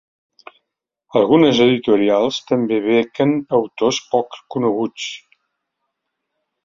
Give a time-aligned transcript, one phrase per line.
[1.19, 5.07] Algunes editorials també bequen autors poc coneguts.